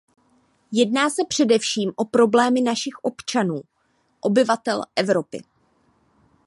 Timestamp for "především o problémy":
1.29-2.61